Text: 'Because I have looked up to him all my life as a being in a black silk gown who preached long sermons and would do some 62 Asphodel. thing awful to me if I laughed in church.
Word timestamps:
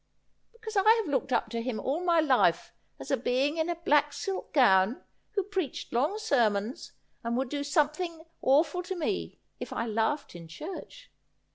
'Because 0.53 0.75
I 0.75 0.91
have 0.93 1.11
looked 1.13 1.31
up 1.31 1.49
to 1.51 1.61
him 1.61 1.79
all 1.79 2.03
my 2.03 2.19
life 2.19 2.73
as 2.99 3.11
a 3.11 3.17
being 3.17 3.57
in 3.57 3.69
a 3.69 3.75
black 3.75 4.13
silk 4.13 4.51
gown 4.51 5.03
who 5.33 5.43
preached 5.43 5.93
long 5.93 6.17
sermons 6.17 6.93
and 7.23 7.37
would 7.37 7.49
do 7.49 7.63
some 7.63 7.85
62 7.89 8.03
Asphodel. 8.07 8.17
thing 8.17 8.27
awful 8.41 8.81
to 8.81 8.95
me 8.95 9.39
if 9.59 9.71
I 9.71 9.85
laughed 9.85 10.33
in 10.35 10.47
church. 10.47 11.11